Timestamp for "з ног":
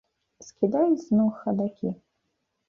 1.01-1.31